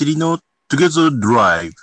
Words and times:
Chirino 0.00 0.38
Together 0.70 1.10
Drive. 1.10 1.74